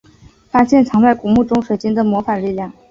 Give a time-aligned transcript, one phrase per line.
[0.49, 2.73] 发现藏在古墓中水晶的魔法力量。